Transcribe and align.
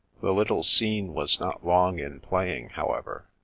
The 0.19 0.33
little 0.33 0.63
scene 0.63 1.13
was 1.13 1.39
not 1.39 1.63
long 1.63 1.99
in 1.99 2.21
playing, 2.21 2.69
however. 2.69 3.27